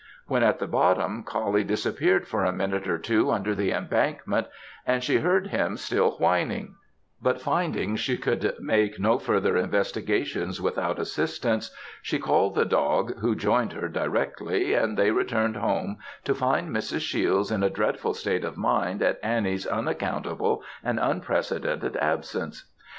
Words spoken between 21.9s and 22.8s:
absence.